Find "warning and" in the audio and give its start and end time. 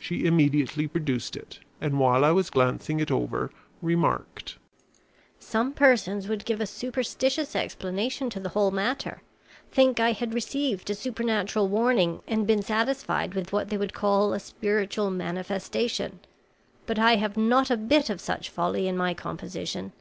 11.68-12.48